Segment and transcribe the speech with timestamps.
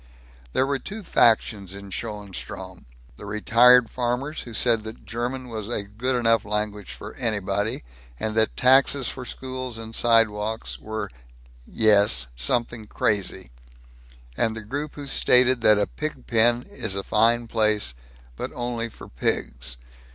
[0.53, 2.85] There were two factions in Schoenstrom:
[3.17, 7.83] the retired farmers who said that German was a good enough language for anybody,
[8.19, 11.07] and that taxes for schools and sidewalks were
[11.67, 13.51] yes something crazy;
[14.35, 17.93] and the group who stated that a pig pen is a fine place,
[18.35, 19.77] but only for pigs.